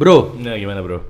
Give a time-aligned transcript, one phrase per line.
[0.00, 1.04] Bro, Nah, gimana bro?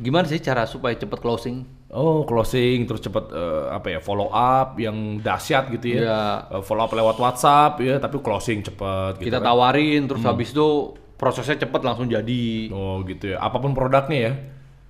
[0.00, 1.60] gimana sih cara supaya cepet closing?
[1.92, 6.00] Oh, closing terus cepet eh, apa ya follow up yang dahsyat gitu ya.
[6.00, 6.20] Iya.
[6.56, 9.28] Eh, follow up lewat WhatsApp ya, tapi closing cepet gitu.
[9.28, 9.52] Kita kan.
[9.52, 12.72] tawarin, terus habis itu prosesnya cepet langsung jadi.
[12.72, 13.44] Oh gitu ya.
[13.44, 14.32] Apa pun produknya ya.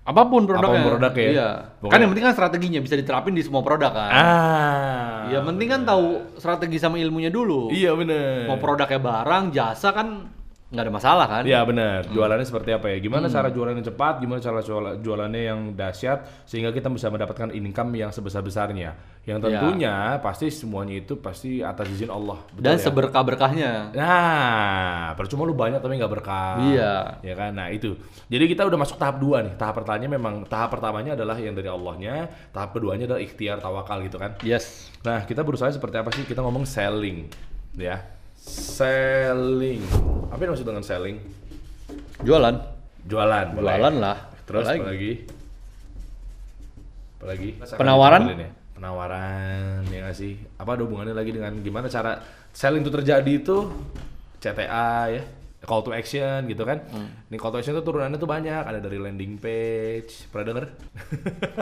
[0.07, 0.71] Apa pun produknya.
[0.71, 1.33] Apa pun produknya ya?
[1.35, 1.49] Iya.
[1.75, 4.11] Pokoknya- Kan yang penting kan strateginya bisa diterapin di semua produk kan.
[4.15, 5.27] Ah.
[5.27, 6.07] Ya penting kan tahu
[6.39, 7.67] strategi sama ilmunya dulu.
[7.75, 8.47] Iya bener.
[8.47, 10.39] Mau produknya barang, jasa kan
[10.71, 11.43] nggak ada masalah kan?
[11.43, 12.07] Iya benar.
[12.07, 13.03] Jualannya seperti apa ya?
[13.03, 14.23] Gimana cara jualannya cepat?
[14.23, 18.95] Gimana cara jual- jualannya yang dahsyat sehingga kita bisa mendapatkan income yang sebesar-besarnya?
[19.27, 19.45] Yang Iya.
[19.51, 22.39] tentunya pasti semuanya itu pasti atas izin Allah.
[22.55, 22.83] Betul Dan ya?
[22.87, 23.71] seberkah-berkahnya.
[23.93, 26.63] Nah, percuma lu banyak tapi nggak berkah.
[26.63, 27.19] Iya.
[27.21, 27.51] Ya kan?
[27.51, 27.99] Nah, itu.
[28.31, 29.59] Jadi kita udah masuk tahap dua nih.
[29.59, 34.17] Tahap pertamanya memang tahap pertamanya adalah yang dari Allahnya, tahap keduanya adalah ikhtiar tawakal gitu
[34.17, 34.39] kan.
[34.47, 34.87] Yes.
[35.03, 36.23] Nah, kita berusaha seperti apa sih?
[36.23, 37.27] Kita ngomong selling,
[37.75, 38.20] ya.
[38.41, 39.85] Selling.
[40.33, 41.21] Apa yang maksud dengan selling?
[42.25, 42.57] Jualan.
[43.05, 43.47] Jualan.
[43.53, 43.77] boleh.
[43.77, 44.19] Jualan lah.
[44.49, 45.13] Terus apa lagi?
[47.21, 47.49] Apa lagi?
[47.77, 48.23] Penawaran?
[48.33, 48.51] Nih.
[48.81, 50.41] Penawaran, ya nggak sih?
[50.57, 52.17] Apa ada hubungannya lagi dengan gimana cara
[52.57, 53.69] selling itu terjadi itu?
[54.41, 55.23] CTA ya,
[55.69, 56.81] call to action gitu kan?
[56.89, 57.29] Hmm.
[57.29, 60.65] Nih call to action itu turunannya tuh banyak, ada dari landing page, pernah denger?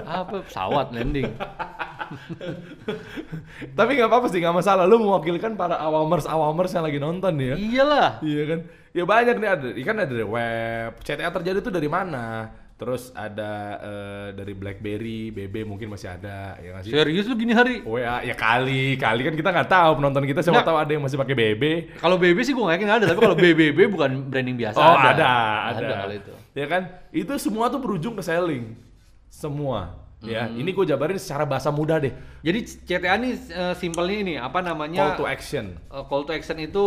[0.07, 1.27] Apa pesawat landing?
[3.79, 4.85] Tapi nggak apa-apa sih, nggak masalah.
[4.85, 7.55] Lu mewakilkan para awamers awamers yang lagi nonton ya.
[7.55, 8.23] Iyalah.
[8.25, 8.61] Iya kan?
[8.97, 10.91] Ya banyak nih ada, kan ada dari web.
[11.05, 12.51] CTA terjadi tuh dari mana?
[12.79, 16.95] Terus ada eh, dari BlackBerry, BB mungkin masih ada, ya sih?
[16.95, 17.83] Serius lu gini hari?
[17.83, 21.19] WA ya kali, kali kan kita nggak tahu penonton kita siapa tahu ada yang masih
[21.19, 21.63] pakai BB.
[21.99, 25.11] Kalau BB sih gua nggak yakin ada, tapi kalau BBB bukan branding biasa oh ada.
[25.11, 25.31] ada,
[25.75, 25.95] ada.
[26.07, 26.33] kalau itu.
[26.55, 26.83] Ya kan?
[27.11, 28.79] Itu semua tuh berujung ke selling,
[29.27, 30.08] semua.
[30.19, 30.59] Ya, Hmm.
[30.59, 32.11] ini gue jabarin secara bahasa mudah deh.
[32.43, 35.15] Jadi CTA ini eh, simpelnya ini apa namanya?
[35.15, 35.79] Call to action.
[35.79, 36.85] Eh, call to action itu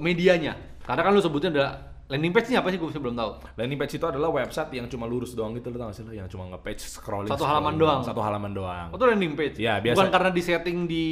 [0.00, 0.56] medianya.
[0.80, 1.66] Karena kan lu sebutnya ada
[2.04, 3.30] landing page ini apa sih gue belum tahu.
[3.60, 6.12] Landing page itu adalah website yang cuma lurus doang gitu, lo tau gak sih lo?
[6.12, 7.28] Yang cuma nge-page scrolling.
[7.32, 8.00] Satu halaman doang.
[8.00, 8.88] Satu halaman doang.
[8.92, 9.56] Oh, itu landing page.
[9.60, 9.96] Iya, biasa.
[10.00, 11.04] Bukan karena disetting di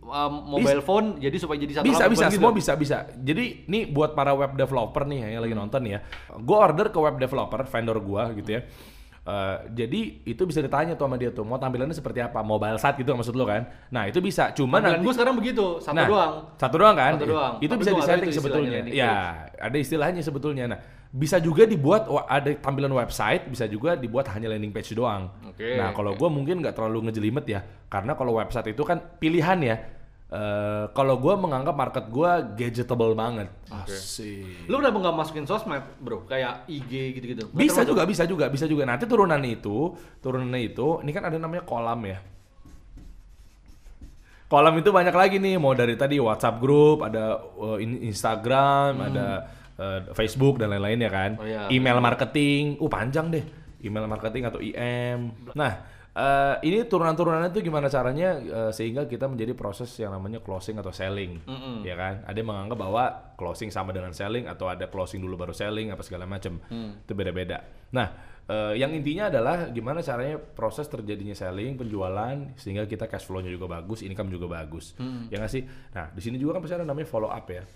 [0.00, 2.60] um, mobile phone jadi supaya jadi satu bisa halaman, bisa semua gitu?
[2.60, 6.00] bisa bisa jadi nih buat para web developer nih yang lagi nonton nih ya
[6.32, 8.62] gue order ke web developer vendor gua gitu ya
[9.24, 12.44] Eh, jadi itu bisa ditanya tuh sama dia tuh mau tampilannya seperti apa?
[12.44, 13.64] Mobile site gitu maksud lo kan?
[13.88, 16.32] Nah itu bisa cuman Tampilan nanti gue sekarang begitu, satu Nah, doang.
[16.60, 17.12] satu doang kan?
[17.16, 17.54] Satu doang.
[17.56, 18.78] itu Tapi bisa disetting sebetulnya.
[18.92, 19.12] ya
[19.56, 20.64] ada istilahnya sebetulnya.
[20.68, 25.32] Nah bisa juga dibuat ada tampilan website bisa juga dibuat hanya landing page doang.
[25.48, 29.56] Oke, nah kalau gue mungkin nggak terlalu ngejelimet ya karena kalau website itu kan pilihan
[29.62, 29.76] ya
[30.34, 34.66] Eh, kalau gue menganggap market gue gadgetable banget Asik.
[34.66, 36.26] Lu kenapa nggak masukin sosmed, bro?
[36.26, 37.54] Kayak IG gitu-gitu.
[37.54, 38.82] Bisa juga, bisa juga, bisa juga.
[38.82, 42.18] Nanti turunan itu, turunannya itu, ini kan ada namanya kolam ya.
[44.50, 49.26] Kolam itu banyak lagi nih, mau dari tadi WhatsApp grup, ada uh, in- Instagram, ada
[49.78, 51.30] uh, Facebook dan lain-lain ya kan.
[51.38, 51.70] Oh iya.
[51.70, 53.44] Email marketing, uh panjang deh.
[53.86, 55.30] Email marketing atau IM.
[55.54, 55.78] Nah,
[56.14, 60.94] uh, ini turunan-turunannya itu gimana caranya uh, sehingga kita menjadi proses yang namanya closing atau
[60.94, 61.82] selling, Mm-mm.
[61.82, 62.22] ya kan?
[62.24, 63.04] Ada yang menganggap bahwa
[63.34, 66.62] closing sama dengan selling atau ada closing dulu baru selling apa segala macam.
[67.02, 67.62] Itu beda-beda.
[67.94, 68.10] Nah,
[68.46, 73.66] eh, yang intinya adalah gimana caranya proses terjadinya selling, penjualan sehingga kita cash flow-nya juga
[73.66, 74.94] bagus, income juga bagus.
[75.30, 75.62] Ya nggak sih?
[75.94, 77.66] Nah, di sini juga kan pasti ada namanya follow up ya.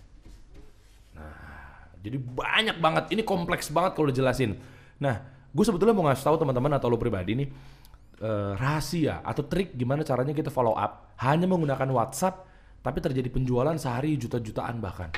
[1.18, 3.04] Nah, jadi banyak banget.
[3.18, 4.54] Ini kompleks banget kalau dijelasin.
[5.02, 5.18] Nah,
[5.50, 7.48] gue sebetulnya mau ngasih tahu teman-teman atau lo pribadi nih
[8.22, 12.46] eh, rahasia atau trik gimana caranya kita follow up hanya menggunakan WhatsApp
[12.78, 15.10] tapi terjadi penjualan sehari juta-jutaan bahkan.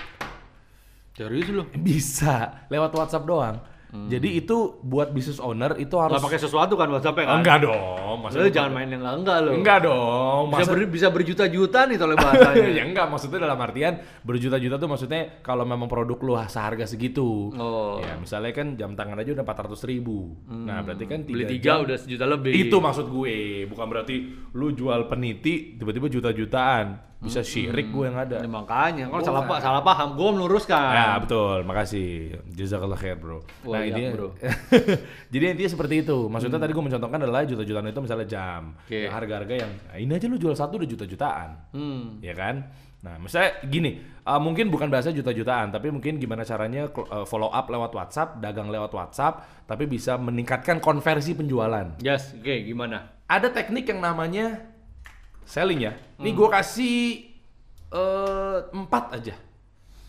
[1.15, 1.63] Serius lu?
[1.77, 3.57] Bisa lewat WhatsApp doang.
[3.91, 7.37] Jadi itu buat business owner itu harus Nggak pakai sesuatu kan WhatsApp-nya kan?
[7.39, 9.51] enggak dong, Lu jangan main yang enggak lu.
[9.59, 12.69] Enggak dong, Bisa, masa- ber, bisa berjuta-juta nih kalau bahasanya.
[12.79, 17.51] ya enggak maksudnya dalam artian berjuta-juta tuh maksudnya kalau memang produk lu seharga segitu.
[17.53, 17.99] Oh.
[17.99, 20.39] Ya misalnya kan jam tangan aja udah 400 ribu.
[20.47, 22.53] Nah berarti kan Beli tiga tiga jam- udah sejuta lebih.
[22.55, 23.37] Itu maksud gue,
[23.67, 24.17] bukan berarti
[24.55, 27.10] lu jual peniti tiba-tiba juta-jutaan.
[27.21, 28.41] Bisa syirik gue yang ada.
[28.41, 29.29] Ya, makanya, kalau Bukan.
[29.29, 30.93] salah, pa- salah paham, gue meluruskan.
[30.97, 32.41] Ya betul, makasih.
[32.49, 33.45] Jazakallah khair bro.
[33.63, 34.29] Wah, nah iya, intinya, bro.
[35.33, 36.19] jadi intinya seperti itu.
[36.27, 38.63] Maksudnya tadi gue mencontohkan adalah juta-jutaan itu misalnya jam.
[38.89, 42.25] Harga-harga yang nah, ini aja lu jual satu udah juta-jutaan, Hmm.
[42.25, 42.65] ya kan?
[43.01, 47.65] Nah, misalnya gini, uh, mungkin bukan bahasa juta-jutaan, tapi mungkin gimana caranya uh, follow up
[47.67, 51.97] lewat WhatsApp, dagang lewat WhatsApp, tapi bisa meningkatkan konversi penjualan.
[52.01, 53.25] Yes, oke gimana?
[53.25, 54.70] Ada teknik yang namanya
[55.51, 55.93] selling ya.
[56.23, 56.97] Ini gue kasih
[57.91, 59.35] eh, empat aja.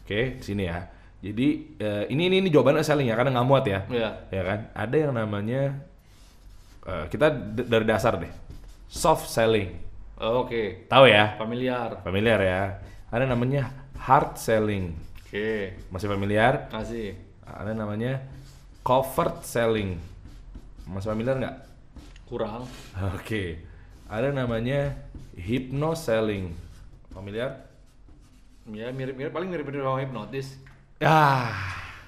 [0.06, 0.86] Oke, sini ya.
[1.22, 1.48] Jadi
[1.78, 3.80] eh, ini ini ini jawabannya selling ya, karena nggak muat ya.
[3.90, 4.10] Iya.
[4.30, 4.60] Ya kan?
[4.78, 5.62] Ada yang namanya
[6.86, 7.34] eh, kita
[7.66, 8.30] dari dasar deh.
[8.86, 9.82] Soft selling.
[10.22, 11.34] Oh, Oke, Tahu ya?
[11.42, 11.98] familiar.
[12.06, 12.62] Familiar ya.
[13.10, 14.94] Ada namanya hard selling.
[15.26, 16.70] Oke, Masih familiar?
[16.70, 17.18] masih.
[17.42, 18.22] Ada namanya
[18.86, 19.98] covert selling.
[20.86, 21.56] Mas familiar nggak?
[22.30, 22.68] Kurang.
[23.18, 23.71] Oke.
[24.12, 24.92] Ada namanya
[25.40, 26.52] hypno selling.
[27.16, 27.64] Familiar?
[28.68, 30.60] Ya mirip-mirip paling mirip-mirip sama hipnotis.
[31.00, 31.56] Ah,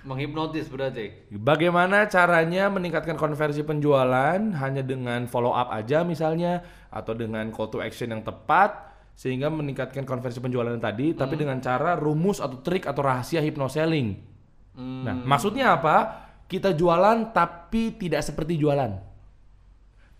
[0.04, 1.16] Menghipnotis berarti.
[1.32, 6.60] Bagaimana caranya meningkatkan konversi penjualan hanya dengan follow up aja misalnya
[6.92, 11.96] atau dengan call to action yang tepat sehingga meningkatkan konversi penjualan tadi tapi dengan cara
[11.96, 14.20] rumus atau trik atau rahasia hypnoselling.
[14.76, 15.08] Hmm.
[15.08, 16.28] Nah, maksudnya apa?
[16.52, 19.13] Kita jualan tapi tidak seperti jualan.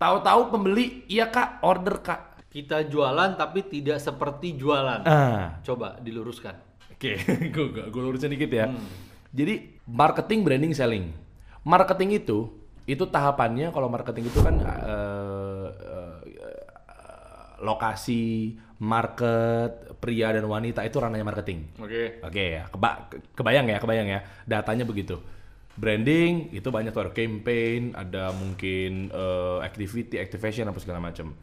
[0.04, 2.44] Tahu-tahu pembeli, iya Kak, order Kak.
[2.52, 5.00] Kita jualan tapi tidak seperti jualan.
[5.00, 6.52] Ah, Coba diluruskan.
[6.92, 7.16] Oke,
[7.56, 8.68] gue gue lurusin dikit ya.
[9.32, 11.08] Jadi marketing, branding, selling.
[11.64, 12.52] Marketing itu
[12.84, 16.16] itu tahapannya kalau marketing itu kan eh, eh,
[17.64, 21.80] lokasi, market, pria dan wanita itu ranahnya marketing.
[21.80, 22.20] Oke.
[22.20, 24.20] Oke ya, keba- ke- kebayang ya, kebayang ya.
[24.44, 25.16] Datanya begitu.
[25.74, 31.34] Branding itu banyak tuh ada campaign, ada mungkin eh, activity, activation apa segala macam.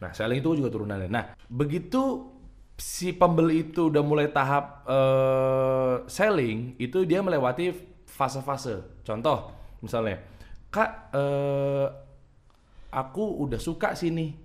[0.00, 1.08] Nah, selling itu juga turunannya.
[1.08, 2.28] Nah, begitu
[2.76, 7.72] si pembeli itu udah mulai tahap eh, selling, itu dia melewati
[8.04, 9.00] fase-fase.
[9.00, 10.20] Contoh, misalnya,
[10.68, 11.86] Kak, eh,
[12.92, 14.36] aku udah suka sini,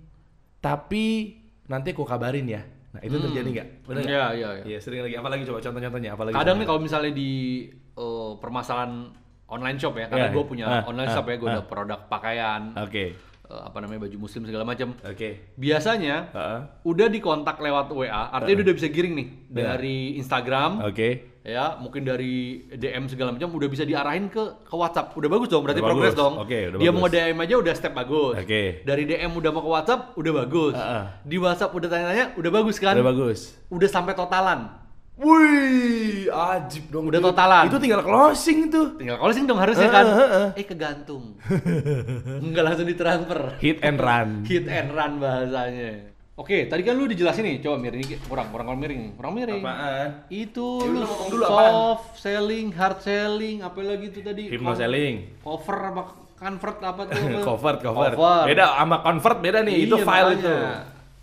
[0.64, 1.36] tapi
[1.68, 2.64] nanti aku kabarin ya.
[2.96, 3.68] Nah, itu terjadi nggak?
[3.84, 4.04] Nggak?
[4.08, 4.64] Iya, iya, iya.
[4.64, 5.20] Iya sering lagi.
[5.20, 6.16] Apalagi coba contoh-contohnya?
[6.16, 7.32] Apalagi Kadang nih kalau misalnya di
[7.76, 9.12] eh, permasalahan
[9.46, 11.54] online shop ya, karena Iya, gue punya Ah, online ah, shop ya, gue ah.
[11.54, 14.90] ada produk pakaian, Oke, eh, apa namanya baju muslim segala macam.
[14.98, 15.28] oke.
[15.56, 16.60] Biasanya Heeh.
[16.82, 19.54] udah dikontak lewat WA, artinya udah bisa giring nih Iya.
[19.54, 21.38] dari Instagram, Oke.
[21.40, 22.34] ya mungkin dari
[22.68, 25.14] DM segala macam udah bisa diarahin ke ke WhatsApp.
[25.14, 26.18] Udah bagus dong, berarti Udah progres bagus.
[26.18, 26.34] dong.
[26.36, 26.98] Oke, udah Dia bagus.
[26.98, 28.34] mau DM aja udah step bagus.
[28.36, 28.62] Oke.
[28.82, 30.74] Dari DM udah mau ke WhatsApp udah bagus.
[30.74, 31.04] Heeh.
[31.22, 32.94] Di WhatsApp udah tanya-tanya udah bagus kan?
[32.94, 33.38] Udah bagus.
[33.68, 34.85] Udah sampai totalan.
[35.16, 37.08] Wih, ajib dong.
[37.08, 37.64] Udah totalan.
[37.66, 38.94] Itu tinggal closing tuh.
[38.94, 40.04] Tinggal closing dong harusnya kan.
[40.04, 40.46] heeh.
[40.54, 41.40] Eh kegantung.
[42.44, 43.56] Enggak langsung ditransfer.
[43.56, 44.28] Hit and run.
[44.50, 46.12] Hit and run bahasanya.
[46.36, 48.04] Oke, tadi kan lu dijelasin nih, coba miring.
[48.28, 49.02] Kurang, kurang kurang miring.
[49.16, 49.62] Kurang miring.
[49.64, 50.08] Apaan?
[50.28, 51.72] Itu Ya lu ngomong dulu apaan?
[51.72, 54.42] soft selling, hard selling, apa lagi itu tadi?
[54.46, 55.40] Hypno selling.
[55.40, 56.02] Cover apa
[56.36, 57.16] convert apa tuh?
[57.48, 58.12] Convert, convert.
[58.12, 58.44] Cover.
[58.44, 59.76] Beda sama convert beda nih.
[59.80, 60.36] itu Iya, file makanya.
[60.36, 60.54] itu.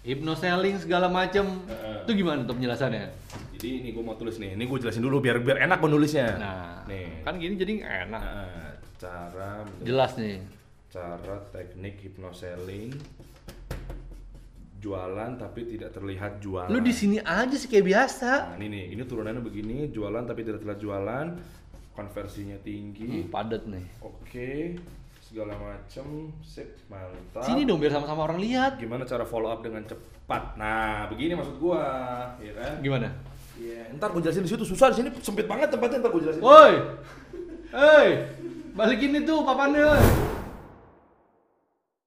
[0.03, 1.45] Hypno selling segala macem.
[2.03, 3.05] Itu gimana tuh penjelasannya?
[3.55, 4.59] Jadi ini gue mau tulis nih.
[4.59, 6.27] Ini gue jelasin dulu biar biar enak menulisnya.
[6.35, 7.23] Nah, nih.
[7.23, 7.73] kan gini jadi
[8.07, 8.21] enak.
[8.21, 10.37] Nah, cara Jelas nih.
[10.93, 12.93] cara teknik hypnoselling
[14.83, 16.67] jualan tapi tidak terlihat jualan.
[16.67, 18.31] Lu di sini aja sih kayak biasa.
[18.51, 21.27] Nah, ini nih, ini turunannya begini, jualan tapi tidak terlihat jualan,
[21.95, 23.23] konversinya tinggi.
[23.23, 23.85] Hmm, padat nih.
[24.03, 24.75] Oke,
[25.33, 27.41] segala macem, sip, mantap.
[27.41, 28.77] Sini dong biar sama-sama orang lihat.
[28.77, 30.53] Gimana cara follow up dengan cepat?
[30.61, 31.81] Nah, begini maksud gua,
[32.37, 32.77] ya kan?
[32.85, 33.09] Gimana?
[33.57, 36.37] Iya, ntar gua jelasin di situ susah di sini sempit banget tempatnya ntar gua jelasin.
[36.37, 36.73] Woi.
[37.73, 38.29] Hei.
[38.77, 39.97] Balikin itu papannya.